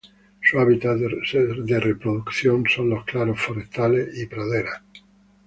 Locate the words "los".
2.89-3.05